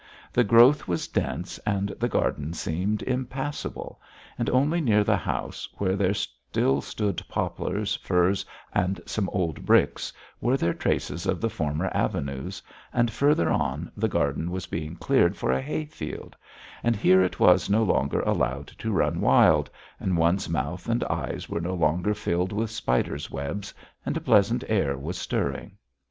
The 0.33 0.43
growth 0.43 0.87
was 0.87 1.07
dense 1.07 1.59
and 1.59 1.89
the 1.89 2.09
garden 2.09 2.53
seemed 2.53 3.03
impassable, 3.03 4.01
and 4.35 4.49
only 4.49 4.81
near 4.81 5.03
the 5.03 5.15
house, 5.15 5.69
where 5.77 5.95
there 5.95 6.15
still 6.15 6.81
stood 6.81 7.21
poplars, 7.29 7.95
firs, 7.97 8.43
and 8.73 8.99
some 9.05 9.29
old 9.31 9.63
bricks, 9.63 10.11
were 10.39 10.57
there 10.57 10.73
traces 10.73 11.27
of 11.27 11.39
the 11.39 11.51
former 11.51 11.87
avenues, 11.93 12.63
and 12.91 13.11
further 13.11 13.51
on 13.51 13.91
the 13.95 14.07
garden 14.09 14.49
was 14.49 14.65
being 14.65 14.95
cleared 14.95 15.37
for 15.37 15.51
a 15.51 15.61
hay 15.61 15.85
field, 15.85 16.35
and 16.81 16.95
here 16.95 17.21
it 17.21 17.39
was 17.39 17.69
no 17.69 17.83
longer 17.83 18.21
allowed 18.21 18.69
to 18.79 18.91
run 18.91 19.21
wild, 19.21 19.69
and 19.99 20.17
one's 20.17 20.49
mouth 20.49 20.89
and 20.89 21.03
eyes 21.03 21.47
were 21.47 21.61
no 21.61 21.75
longer 21.75 22.15
filled 22.15 22.51
with 22.51 22.71
spiders' 22.71 23.29
webs, 23.29 23.71
and 24.03 24.17
a 24.17 24.21
pleasant 24.21 24.63
air 24.67 24.97
was 24.97 25.15
stirring. 25.19 25.77